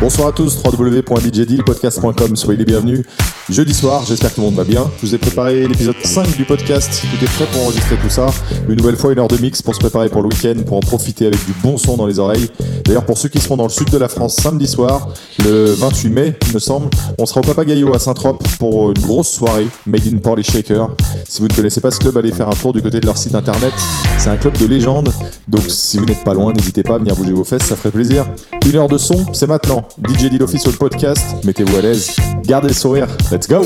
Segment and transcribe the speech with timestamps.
[0.00, 3.04] Bonsoir à tous, www.djdealpodcast.com, soyez les bienvenus.
[3.50, 4.88] Jeudi soir, j'espère que tout le monde va bien.
[5.00, 8.26] Je vous ai préparé l'épisode 5 du podcast, tout est prêt pour enregistrer tout ça.
[8.68, 10.80] Une nouvelle fois, une heure de mix pour se préparer pour le week-end, pour en
[10.80, 12.48] profiter avec du bon son dans les oreilles.
[12.84, 15.08] D'ailleurs, pour ceux qui seront dans le sud de la France samedi soir,
[15.44, 19.30] le 28 mai, il me semble, on sera au Papagayo à Saint-Trope pour une grosse
[19.30, 20.88] soirée made in Porley Shaker.
[21.28, 23.18] Si vous ne connaissez pas ce club, allez faire un tour du côté de leur
[23.18, 23.72] site internet.
[24.18, 25.12] C'est un club de légende,
[25.48, 27.90] donc si vous n'êtes pas loin, n'hésitez pas à venir bouger vos fesses, ça ferait
[27.90, 28.26] plaisir.
[28.64, 29.88] Une heure de son, c'est maintenant.
[30.08, 33.08] DJ Deal Official Podcast, mettez-vous à l'aise, gardez le sourire,
[33.40, 33.60] let's go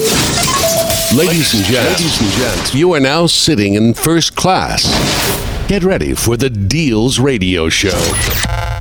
[1.16, 4.84] Ladies and gents, ladies and gents, you are now sitting in first class.
[5.68, 7.90] Get ready for the Deals Radio Show.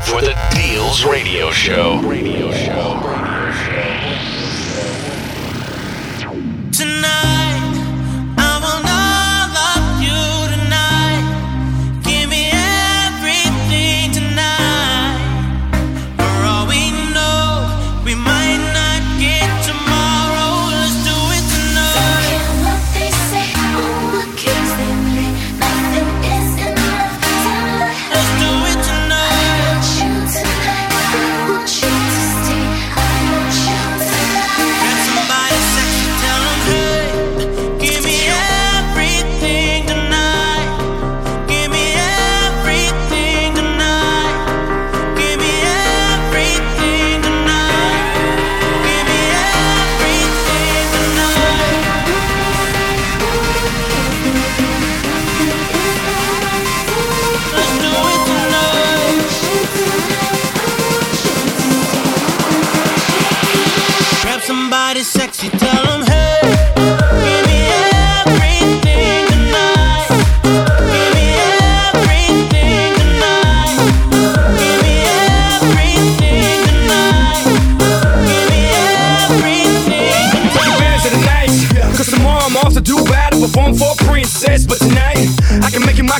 [0.05, 2.01] For the Deals Radio Show.
[2.01, 3.12] Radio Show.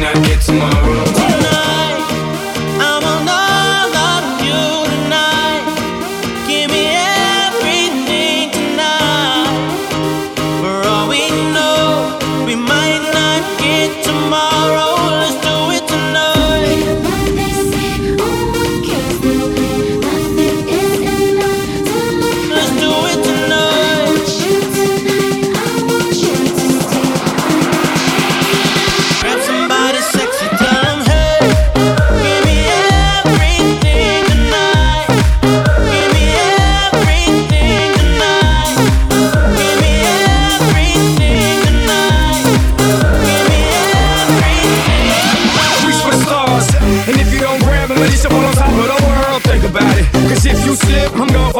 [0.00, 1.09] not get tomorrow.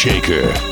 [0.00, 0.69] Shaker.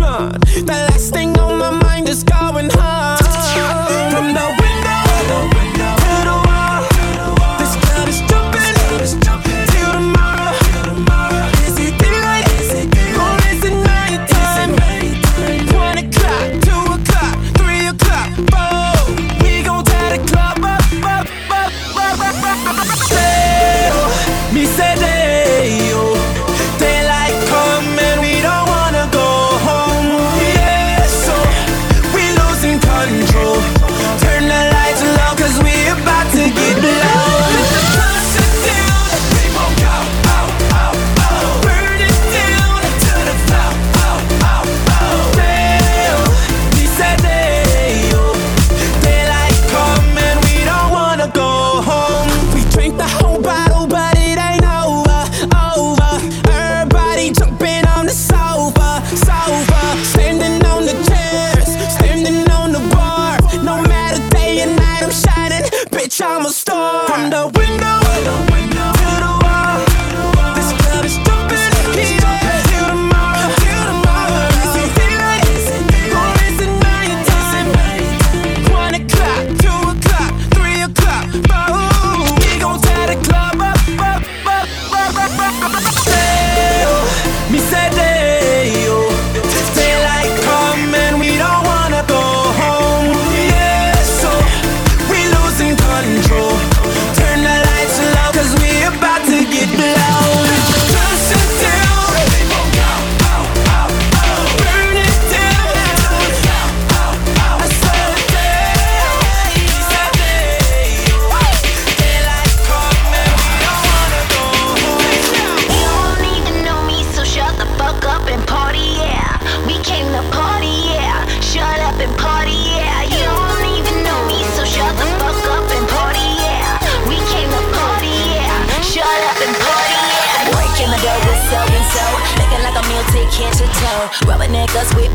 [0.00, 0.32] none.
[0.64, 1.12] That last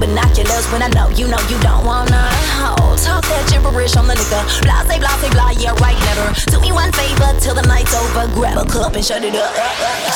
[0.05, 2.29] binoculars when I know you know you don't wanna.
[2.62, 2.97] hold.
[3.01, 4.41] talk that gibberish on the nigga.
[4.62, 5.50] Blah, say blah, say blah.
[5.57, 6.29] yeah, right, never.
[6.53, 8.29] Do me one favor till the night's over.
[8.38, 9.53] Grab a cup and shut it up.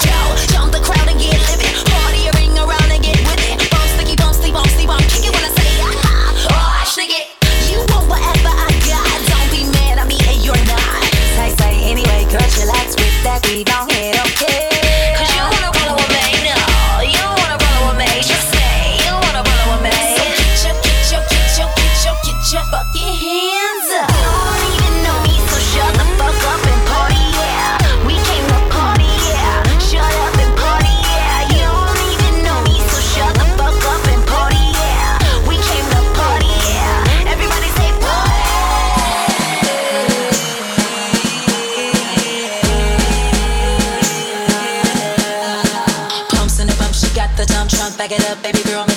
[0.06, 0.18] Yo,
[0.54, 1.74] jump the crowd and get living.
[1.90, 3.58] Party a ring around and get with it.
[3.74, 5.02] Bounce, sticky, bounce, sleep, bounce, sleep, on.
[5.10, 5.98] Kick it when I say, ah,
[6.54, 7.26] oh, shake it.
[7.66, 9.18] You want whatever I got.
[9.26, 11.02] Don't be mad at me and you're not.
[11.34, 13.42] Say, say, anyway, girl, chillax with that.
[13.50, 14.69] We don't hit, okay.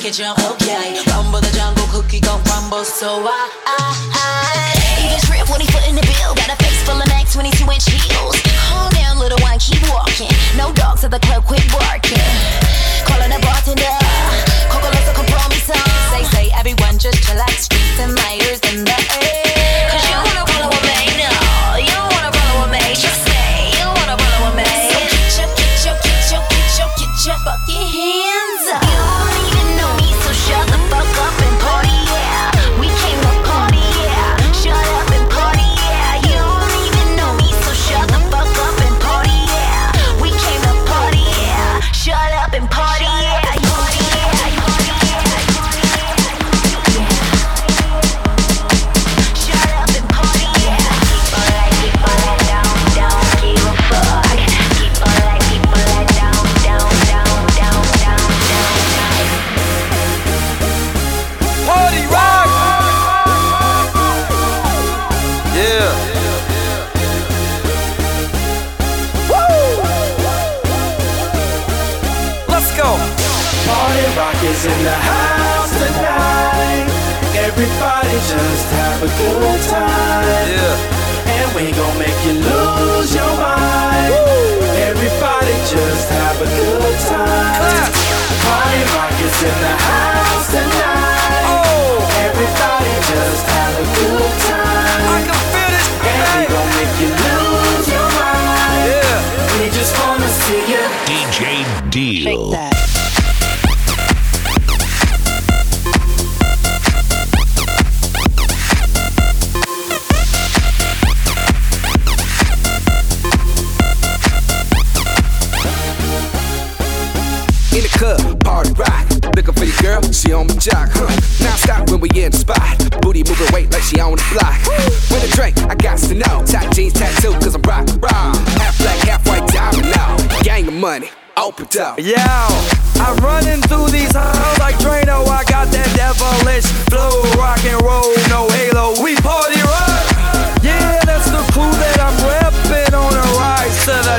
[0.02, 0.98] Make it jump, okay.
[1.06, 3.78] Rumble the jungle, cookie gon' crumble, so I, I,
[4.10, 5.06] I.
[5.06, 6.34] Even trip when he foot in the bill.
[6.34, 8.34] Got a face full of Max 22 inch heels.
[8.66, 10.32] Calm down, little one, keep walking.
[10.56, 12.18] No dogs at the club, quit barking.
[13.06, 13.94] Calling a bartender.
[14.74, 15.78] Coca Losa compromiso.
[16.10, 18.31] Say, say, everyone just chillax, streets and layers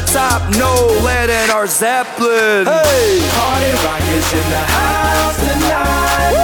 [0.07, 0.41] top.
[0.57, 2.65] No lead in our Zeppelin.
[2.65, 6.35] Hey, Party rock is in the house tonight.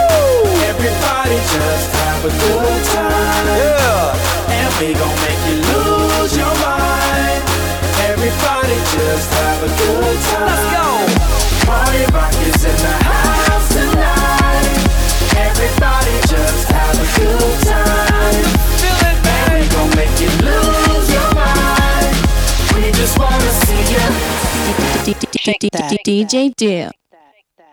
[0.69, 3.45] Everybody just have a good time.
[3.47, 4.55] yeah.
[4.55, 7.41] And we gon' make you lose your mind.
[8.09, 10.47] Everybody just have a good time.
[10.47, 10.87] Let's go.
[11.65, 14.67] Party rock is in the house tonight.
[15.35, 17.58] Everybody just have a good time.
[25.41, 26.91] DJ Deal.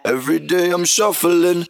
[0.05, 1.67] Every day I'm shuffling.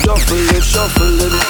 [0.00, 1.40] Shuffling, shuffling.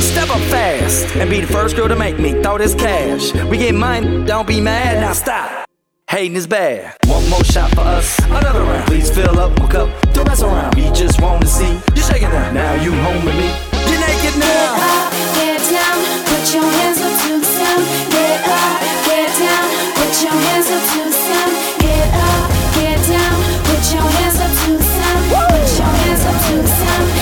[0.00, 3.34] Step up fast and be the first girl to make me throw this cash.
[3.50, 5.68] We get mine, don't be mad, now stop.
[6.08, 6.96] Hating is bad.
[7.24, 8.86] One more shot for us, another round.
[8.86, 10.74] Please fill up my cup, don't mess around.
[10.74, 12.52] We just wanna see you shaking down.
[12.52, 13.48] Now you home with me.
[13.88, 14.76] You're naked now.
[14.76, 15.96] up, get down,
[16.28, 17.84] put your hands up to the sound.
[18.12, 18.76] Get up,
[19.08, 19.66] get down,
[19.96, 21.52] put your hands up to the sound.
[21.80, 22.44] Get up,
[22.76, 25.24] get down, put your hands up to the sound.
[25.32, 27.13] Put your hands up to the sound.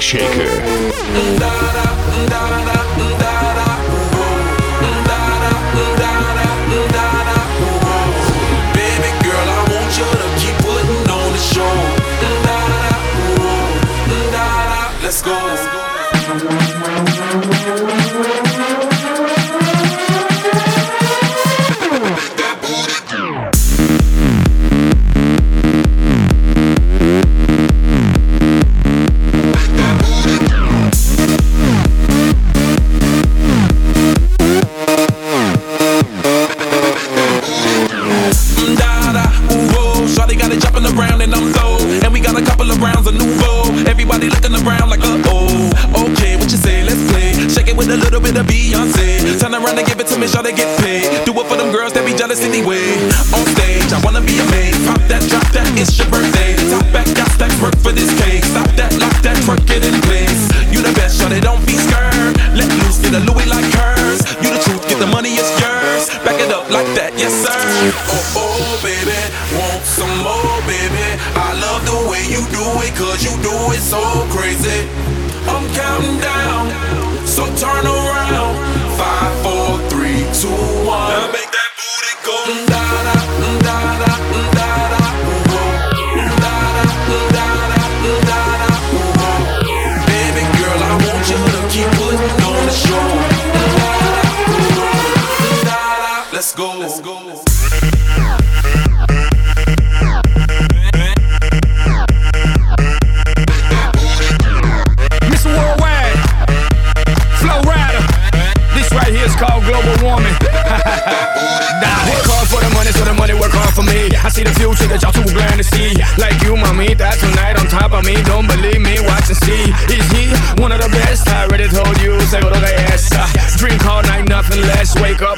[0.00, 1.95] Shaker.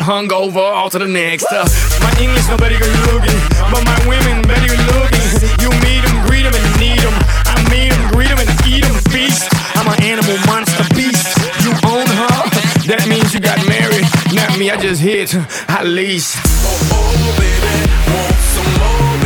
[0.08, 1.44] hungover all to the next.
[1.52, 1.68] Uh,
[2.00, 3.36] my English, nobody good looking,
[3.68, 5.20] but my women, better good looking.
[5.60, 7.12] You meet them, greet them, and need them.
[7.44, 9.44] I meet them, greet them, and eat them, feast.
[9.76, 11.28] I'm an animal monster beast.
[11.60, 12.40] You own her,
[12.88, 14.08] that means you got married.
[14.32, 15.36] Not me, I just hit,
[15.68, 16.40] I lease.
[16.40, 17.76] Oh, oh, baby,
[18.08, 19.17] want some more.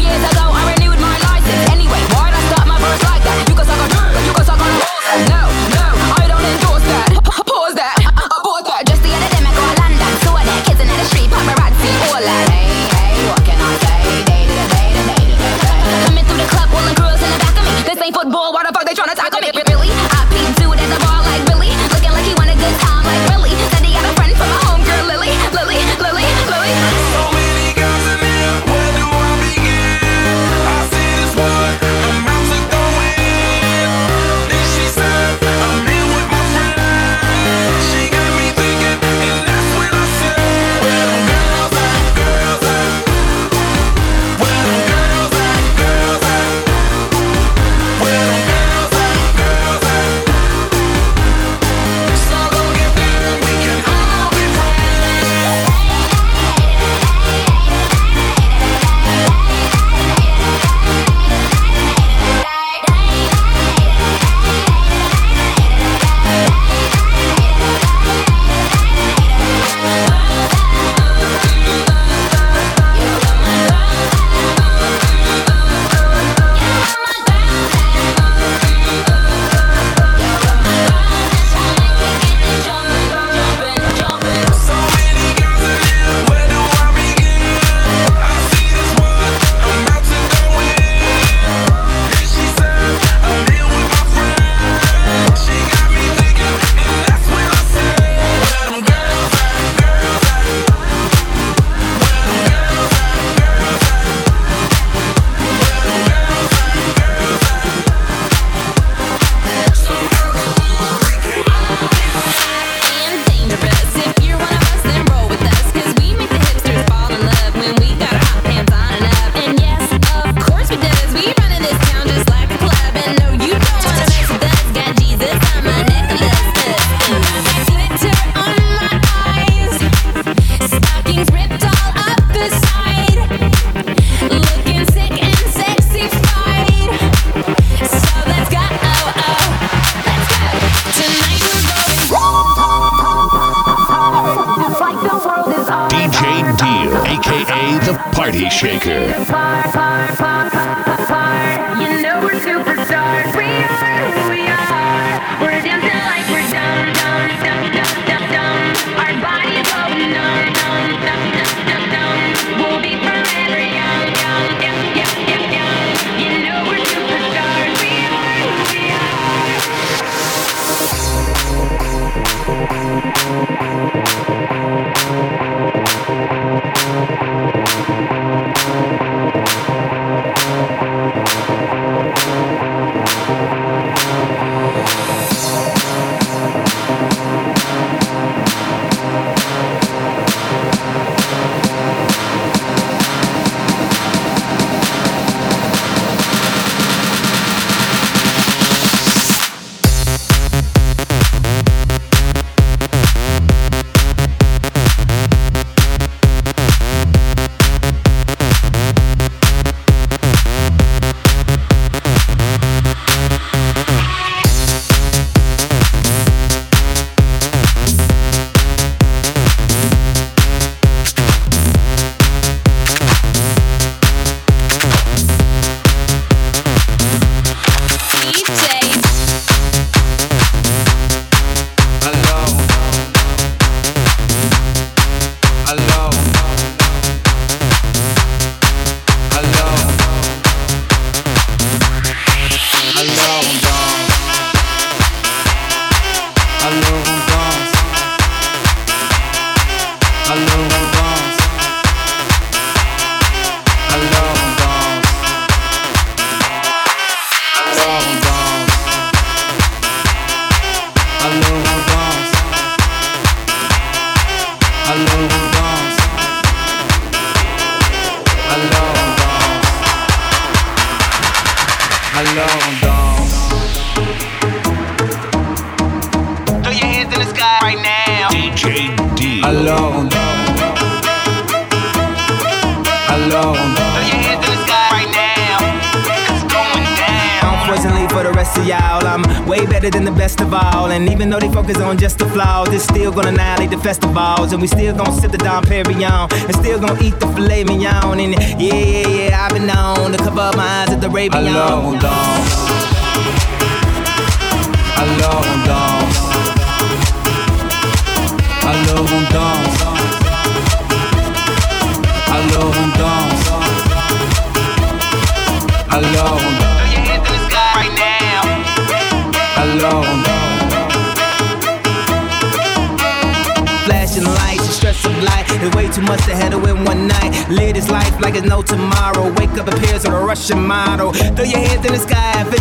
[0.00, 1.62] years ago, I renewed my license.
[1.70, 3.36] Anyway, why'd I start my verse like that?
[3.48, 4.72] You can suck on, you can suck on.
[5.28, 5.42] No,
[5.76, 5.86] no,
[6.16, 7.09] I don't endorse that.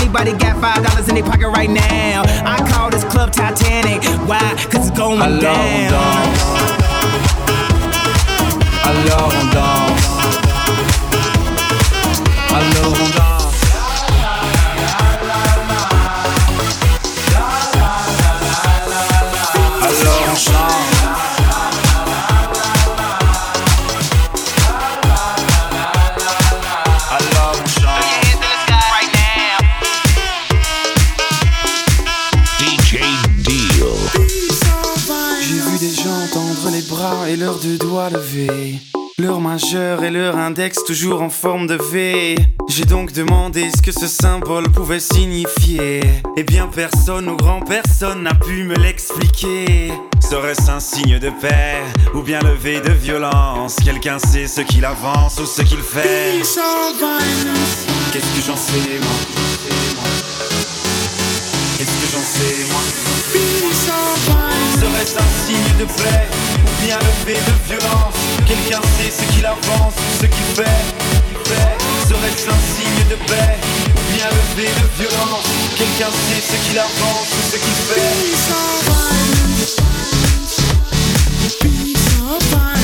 [0.09, 2.23] Anybody got five dollars in their pocket right now.
[2.43, 4.03] I call this club Titanic.
[4.27, 4.39] Why?
[4.71, 6.08] Cause it's going on down.
[40.29, 42.35] Leur index toujours en forme de V.
[42.67, 46.01] J'ai donc demandé ce que ce symbole pouvait signifier.
[46.37, 49.91] Et bien personne ou grand personne n'a pu me l'expliquer.
[50.19, 51.81] Serait-ce un signe de paix
[52.13, 53.77] ou bien levé de violence?
[53.83, 56.33] Quelqu'un sait ce qu'il avance ou ce qu'il fait
[58.11, 59.17] Qu'est-ce que j'en sais moi?
[61.77, 62.81] Qu'est-ce que j'en sais moi?
[64.79, 66.48] Serait-ce un signe de paix
[66.83, 68.15] bien levé de violence.
[68.47, 70.81] Quelqu'un sait ce qu'il avance ce qu'il fait.
[72.07, 73.57] Serait-ce un signe de paix.
[74.13, 75.47] Bien levé de violence.
[75.77, 78.01] Quelqu'un sait ce qu'il avance ce qu'il fait.
[81.59, 82.78] Qu'est-ce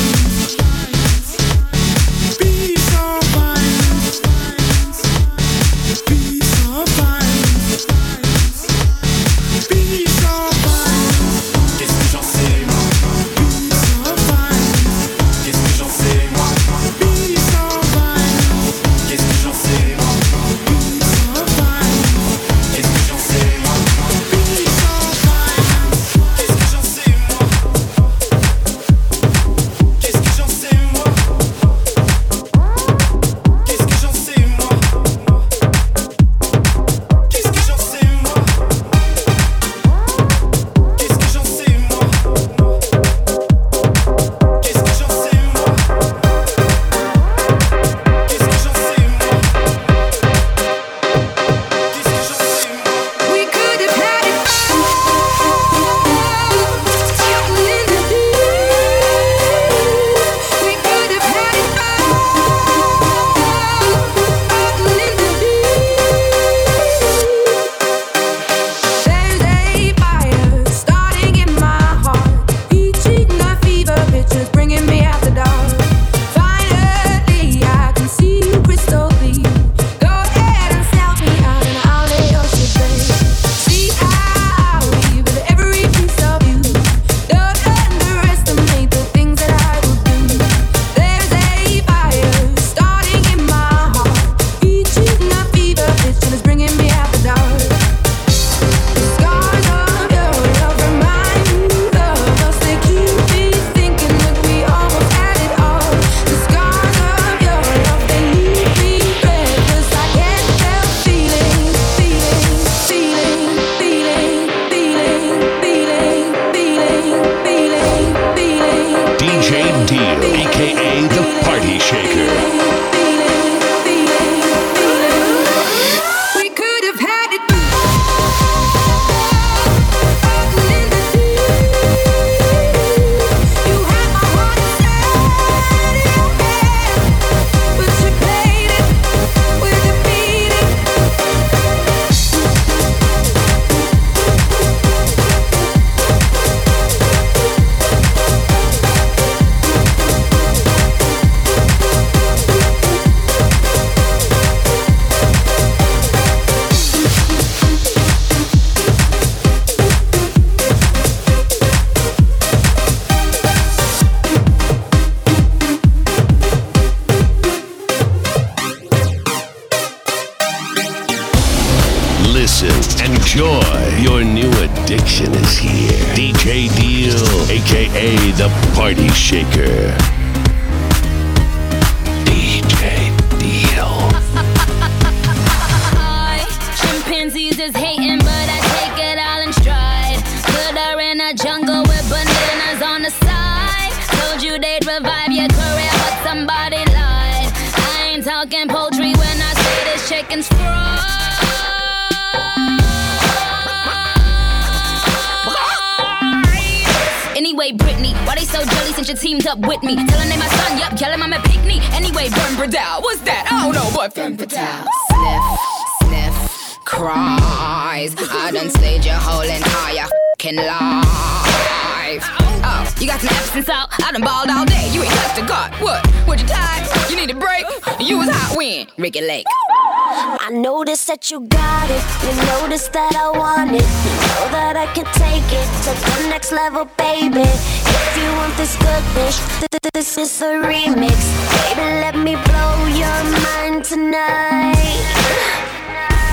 [231.15, 232.03] that you got it.
[232.27, 233.87] You notice that I want it.
[234.03, 237.47] You know that I can take it to the next level, baby.
[237.47, 241.15] If you want this good, th- th- this is a remix.
[241.55, 244.75] Baby, let me blow your mind tonight.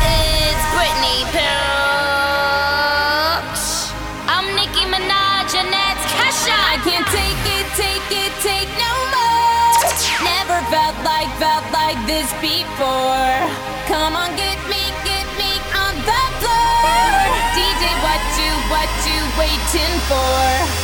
[0.03, 1.63] It's Britney Pilch.
[4.27, 6.59] I'm Nicki Minaj and that's Kesha.
[6.75, 9.79] I can't take it, take it, take no more.
[10.27, 13.47] Never felt like, felt like this before.
[13.87, 14.42] Come on,
[19.39, 20.82] waiting for?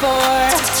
[0.00, 0.77] four.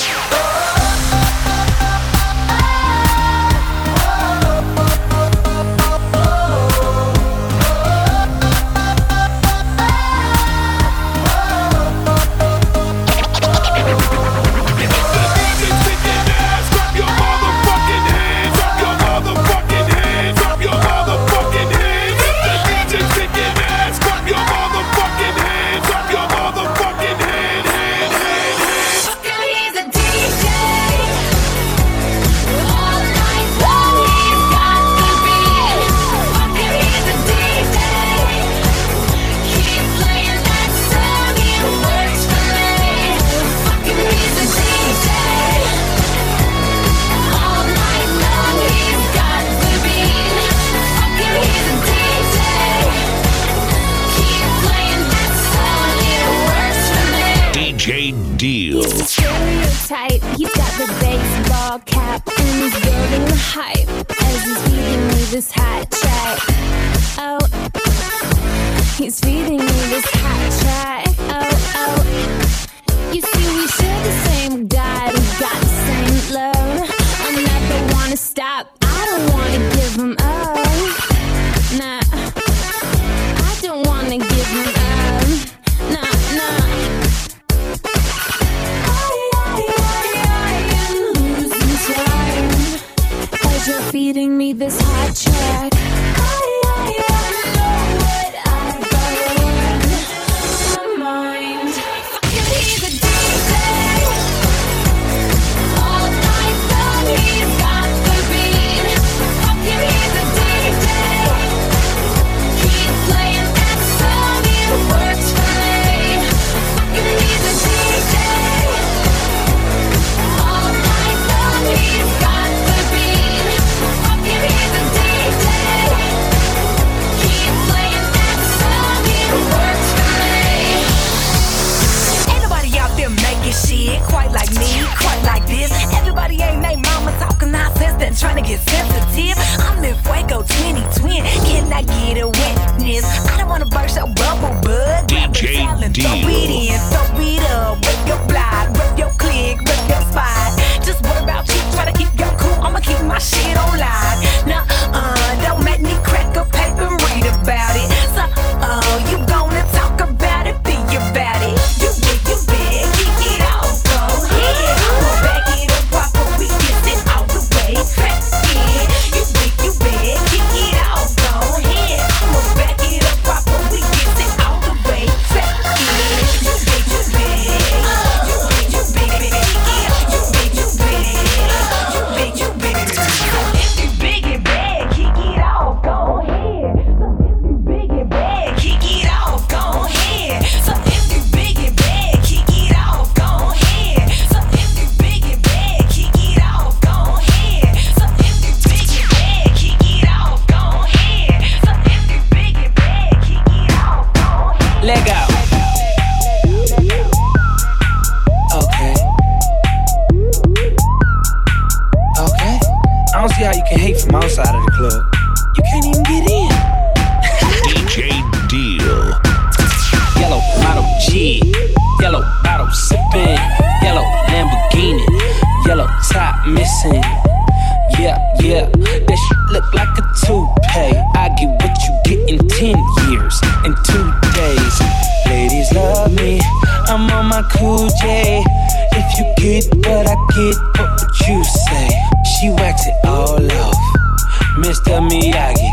[244.98, 245.06] Mr.
[245.10, 245.70] Miyagi.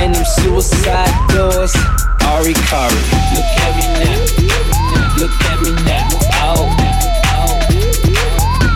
[0.00, 1.74] And them suicide doors,
[2.26, 3.00] Ari Kari.
[3.34, 4.18] Look at me now,
[5.16, 6.08] look at me now.
[6.42, 6.66] Oh,
[7.32, 7.52] oh,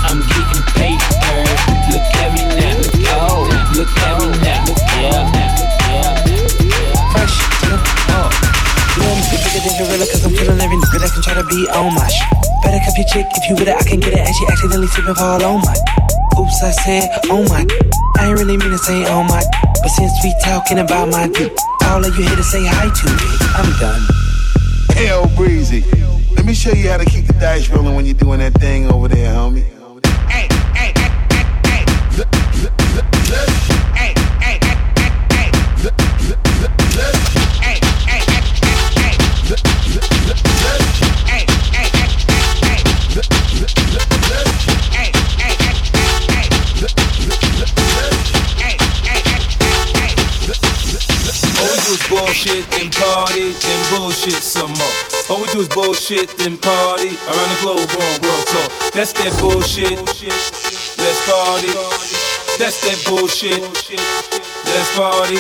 [0.07, 1.43] I'm getting paper.
[1.91, 2.79] Look at me now,
[3.19, 4.65] oh, look at me now.
[5.01, 5.27] Yeah,
[5.83, 7.79] yeah, fresh to the
[8.15, 8.31] oh.
[8.97, 11.45] You know I'm bigger than gorilla cause I'm feeling every nigga that can try to
[11.45, 12.29] be on my shit.
[12.63, 14.87] Better cuff your chick if you with it, I can get it and she accidentally
[14.87, 16.10] slipping fall on my.
[16.41, 17.67] Oops, I said, oh my.
[18.17, 19.43] I ain't really mean to say oh my.
[19.63, 21.53] But since we talking about my dick,
[21.85, 23.29] all of you here to say hi to me.
[23.55, 24.01] I'm done.
[24.97, 25.85] Hell breezy.
[26.35, 28.91] Let me show you how to keep the dice rolling when you're doing that thing
[28.91, 29.70] over there, homie.
[55.91, 58.69] Bullshit, then party around the globe on world tour.
[58.95, 59.99] That's that bullshit.
[59.99, 61.75] Let's party.
[62.63, 63.59] That's that bullshit.
[64.71, 65.35] Let's party.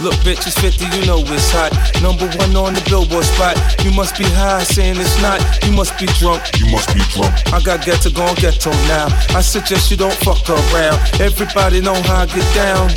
[0.00, 1.76] Look, bitch, it's 50, you know it's hot.
[2.00, 3.56] Number one on the billboard spot.
[3.84, 5.44] You must be high, saying it's not.
[5.66, 6.40] You must be drunk.
[6.56, 7.34] You must be drunk.
[7.52, 9.12] I got get to go and ghetto now.
[9.36, 10.96] I suggest you don't fuck around.
[11.20, 12.88] Everybody know how I get down.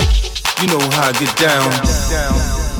[0.64, 2.71] You know how I get down.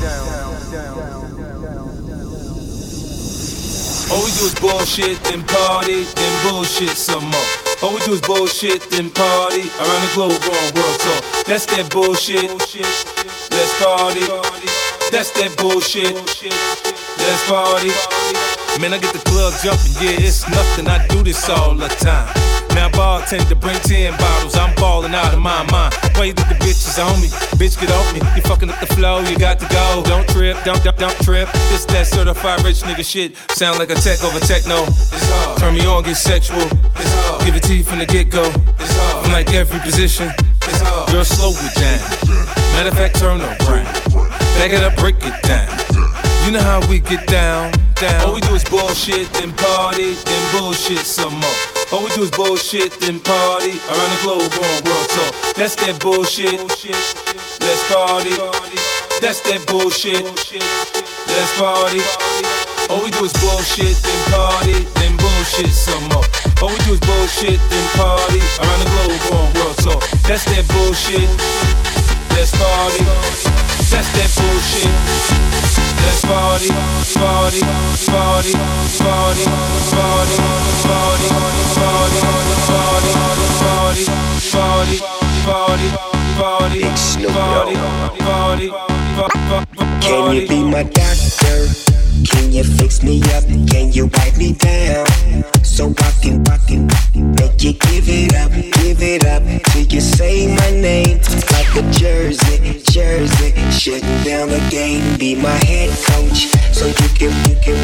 [4.12, 7.48] All we do is bullshit, then party, then bullshit some more.
[7.82, 11.20] All we do is bullshit, then party around the globe on world tour.
[11.48, 12.44] That's that bullshit.
[12.44, 14.20] Let's party.
[15.10, 16.12] That's that bullshit.
[16.12, 17.88] Let's party.
[18.80, 20.88] Man, I get the club jumping, yeah, it's nothing.
[20.88, 22.51] I do this all the time.
[22.74, 25.94] Now bartender bring 10 bottles, I'm balling out of my mind.
[26.16, 27.28] Why you the bitch is on me?
[27.60, 28.20] Bitch, get off me.
[28.36, 30.02] You fucking up the flow, you got to go.
[30.04, 31.50] Don't trip, don't, don't, don't trip.
[31.70, 33.36] This that certified rich nigga shit.
[33.52, 34.84] Sound like a tech over techno.
[34.84, 35.58] It's hard.
[35.58, 36.62] Turn me on, get sexual.
[36.62, 37.44] It's hard.
[37.44, 38.44] Give it to you from the get go.
[38.78, 39.24] It's hard.
[39.24, 40.30] From like every position.
[40.62, 41.10] It's hard.
[41.10, 42.00] Girl, slow it down.
[42.74, 43.58] Matter of fact, turn around.
[44.58, 45.68] Back it up, break it down.
[46.44, 48.26] You know how we get down, down.
[48.26, 51.71] All we do is bullshit, then party, then bullshit some more.
[51.92, 55.30] All we do is bullshit, then party around the globe on world tour.
[55.52, 56.56] That's that bullshit.
[56.56, 58.32] Let's party.
[59.20, 60.24] That's that bullshit.
[60.24, 62.00] Let's party.
[62.88, 66.24] All we do is bullshit, then party, then bullshit some more.
[66.64, 70.00] All we do is bullshit, then party around the globe on world tour.
[70.24, 71.28] That's that bullshit.
[72.32, 73.04] Let's party.
[73.92, 75.91] That's that bullshit.
[76.02, 76.68] Let's party,
[77.14, 77.60] party,
[78.10, 78.52] party,
[78.98, 79.44] party,
[79.92, 81.28] party, party,
[81.72, 82.42] party, party,
[83.62, 84.06] party,
[84.52, 84.96] party,
[85.44, 86.02] party,
[87.32, 87.76] party,
[88.18, 91.91] party, party, Can you be my doctor?
[92.24, 93.44] Can you fix me up?
[93.68, 95.06] Can you wipe me down?
[95.64, 96.86] So I can, I can
[97.36, 99.42] make you give it up, give it up
[99.72, 101.18] till you say my name
[101.50, 103.52] like a jersey, jersey.
[103.70, 107.78] Shutting down the game, be my head coach so you can, you can,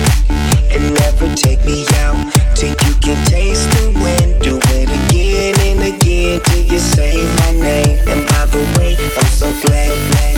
[0.71, 4.41] and never take me out till you can taste the wind.
[4.43, 7.99] Do it again and again till you say my name.
[8.07, 10.13] And by the way, I'm so glad.
[10.13, 10.38] glad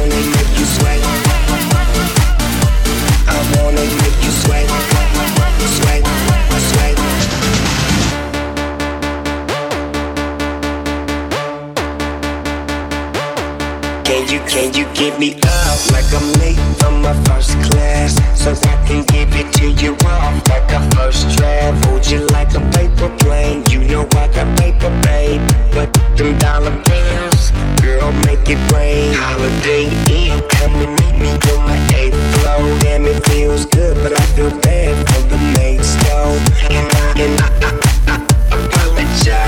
[15.01, 18.13] give me up like I'm late from my first class?
[18.37, 21.85] So I can give it to you off like a first draft.
[21.85, 23.63] Hold you like a paper plane.
[23.71, 25.41] You know I got paper, babe.
[25.73, 27.49] But them dollar bills,
[27.81, 29.13] girl, make it rain.
[29.13, 32.61] Holiday Inn, come and meet me on my eighth floor.
[32.81, 36.37] Damn, it feels good, but I feel bad for the mates, though.
[36.69, 37.90] And I, and I, I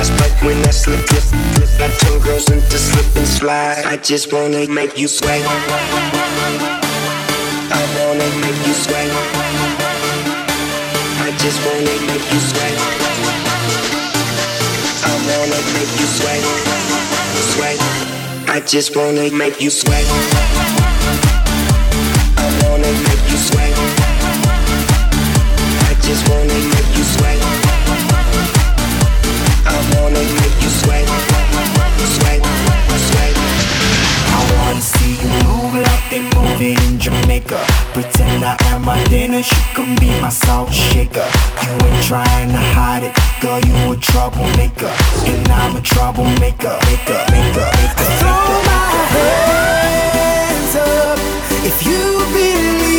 [0.03, 3.85] apologize, but when I slip, slip, slip, I turn girls into slip and slide.
[3.85, 5.41] I just wanna make you sweat.
[7.71, 9.09] I wanna make you sweat.
[11.19, 12.77] I just wanna make you sweat.
[15.03, 16.43] I wanna make you sweat.
[17.53, 17.79] Sweat.
[18.49, 20.05] I just wanna make you sweat.
[22.37, 23.73] I wanna make you sweat.
[25.89, 27.42] I just wanna make you sweat.
[36.63, 37.59] It in Jamaica.
[37.93, 41.27] Pretend I am my dinner, you can be my salt shaker.
[41.63, 44.93] You ain't trying to hide it, girl, you a troublemaker.
[45.27, 48.09] And I'm a troublemaker, maker, maker, maker.
[48.19, 51.19] Throw my hands up
[51.69, 52.01] if you
[52.31, 52.92] believe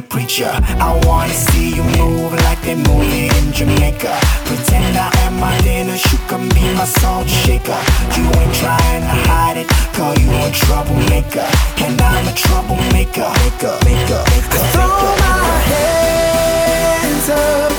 [0.00, 0.50] a preacher.
[0.86, 4.14] I wanna see you move like they move in Jamaica.
[4.48, 7.80] Pretend I am my dinner, you can be my salt shaker.
[8.16, 11.48] You ain't trying to hide it, call you a troublemaker.
[11.84, 14.62] And I'm a troublemaker, maker, maker, maker.
[14.74, 17.72] Throw my hands up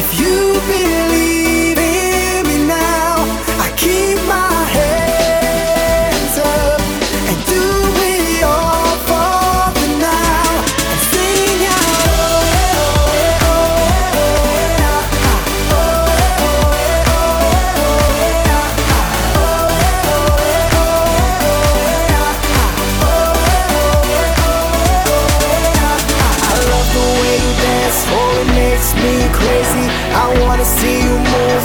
[0.00, 0.36] if you
[0.70, 1.67] believe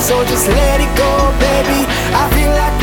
[0.03, 1.87] so just let it go, baby.
[2.11, 2.82] I feel like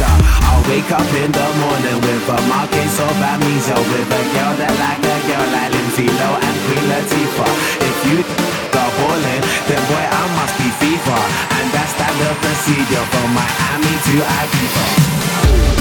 [0.00, 3.76] I'll wake up in the morning with a marquise of amnesia.
[3.76, 7.52] With a girl that like a girl like Lindsay Lowe and Queen Latifah.
[7.84, 8.18] If you
[8.72, 11.18] go ballin', then boy, I must be FIFA.
[11.60, 15.79] And that's standard procedure from Miami to Ibiza.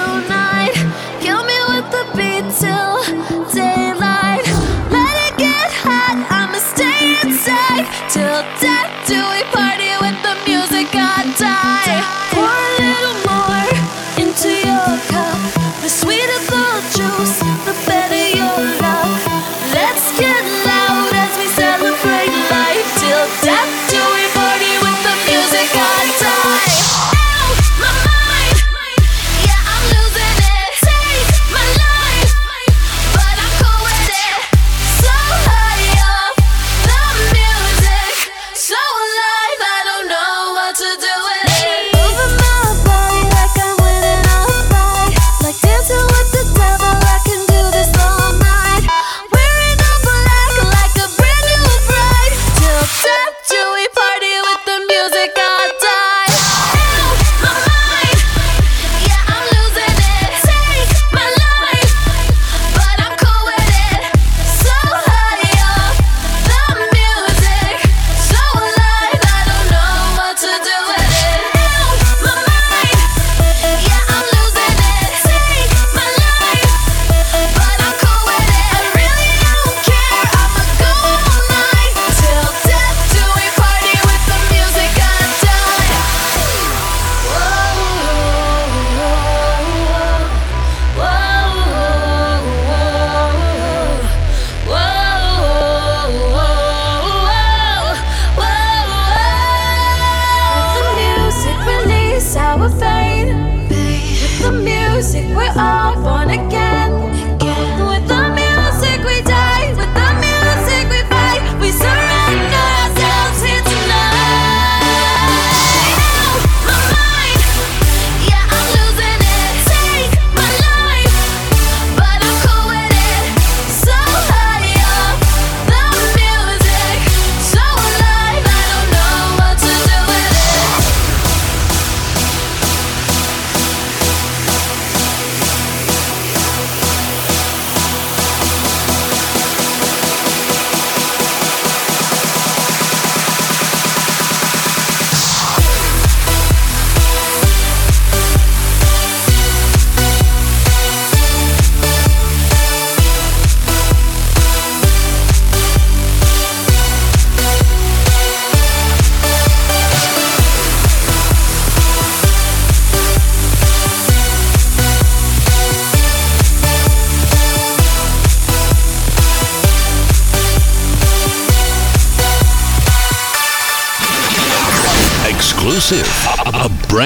[0.00, 0.39] Tonight.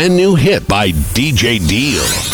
[0.05, 2.34] Brand new hit by DJ Deal.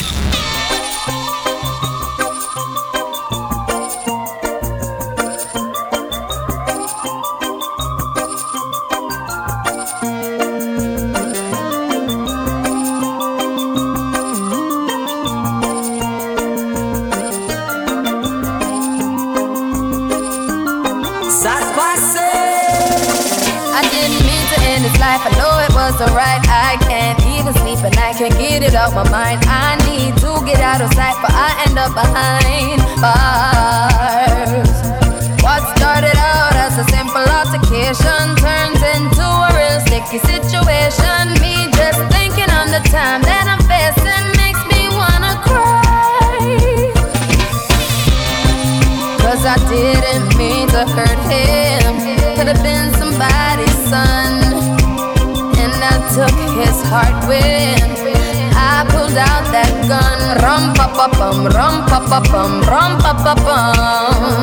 [56.90, 60.18] Heart when I pulled out that gun.
[60.42, 64.42] Rum pa pa bum, rum pa pa bum, rum pa pa bum.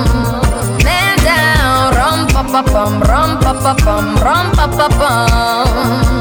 [0.86, 6.17] Man down, rum pa pa bum, rum pa pa bum, rum pa pa bum.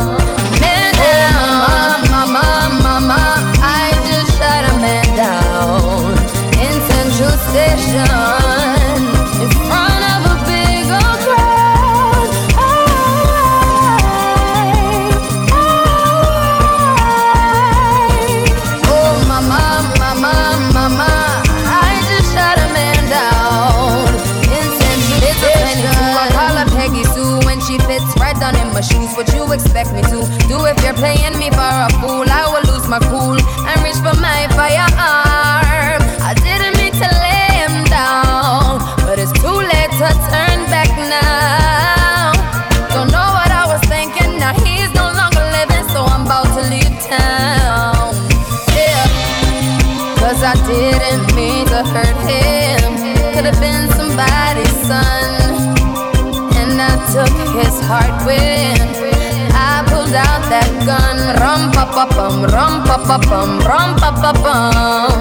[61.97, 65.16] Pa pa rum pa pa bum, rum pa pa bum.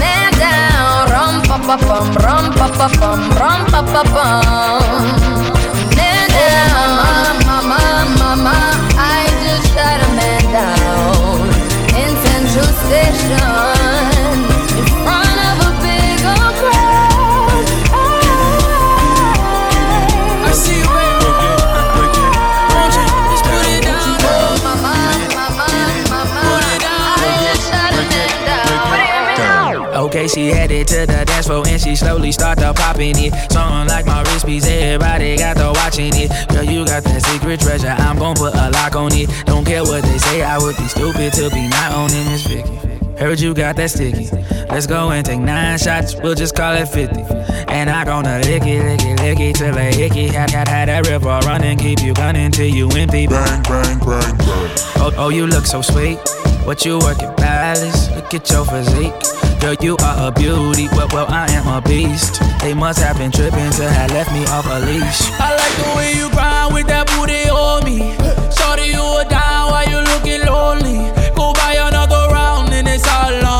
[0.00, 5.04] Man down, rum pa pa bum, rum pa pa bum, rum pa pa bum.
[5.94, 7.82] Man down, mama,
[8.18, 8.58] mama,
[8.98, 11.38] I just shot a man down
[12.02, 13.69] in Central Station
[30.30, 33.32] she headed to the dance floor and she slowly started popping it.
[33.50, 36.30] Something like my wrist piece, everybody got to watching it.
[36.48, 39.28] Girl, you got that secret treasure, I'm gon' put a lock on it.
[39.46, 42.80] Don't care what they say, I would be stupid to be not owning this Vicky.
[43.18, 44.30] Heard you got that sticky.
[44.70, 47.20] Let's go and take nine shots, we'll just call it 50.
[47.68, 50.28] And I gonna lick it, lick it, lick it till they hickey.
[50.28, 53.26] Had, had, had that river running, keep you gunning till you empty.
[53.26, 54.70] Bang, bang, bang, bang.
[54.96, 56.18] Oh, oh, you look so sweet.
[56.64, 58.10] What you working, balance?
[58.14, 59.12] Look at your physique.
[59.60, 60.88] Girl, you are a beauty.
[60.92, 62.40] Well, well, I am a beast.
[62.60, 65.20] They must have been tripping to have left me off a leash.
[65.36, 68.16] I like the way you grind with that booty on me.
[68.56, 71.12] Shorty, you are down while you looking lonely.
[71.36, 73.59] Go buy another round and it's all on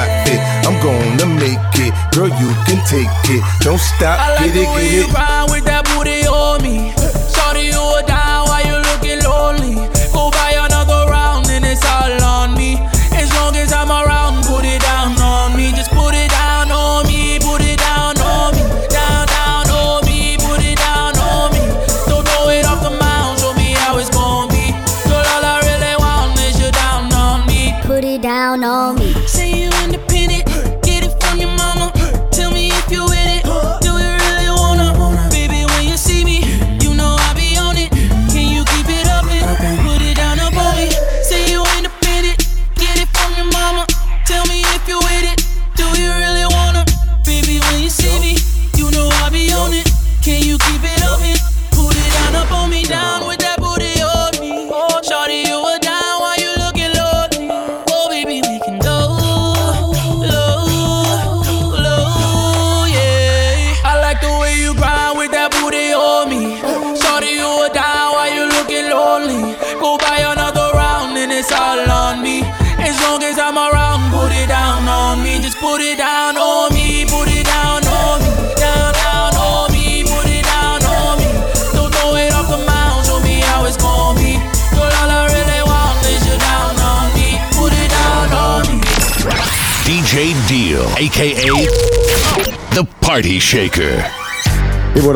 [0.65, 1.93] I'm gonna make it.
[2.13, 3.43] Girl, you can take it.
[3.61, 5.70] Don't stop, I like get it, get it.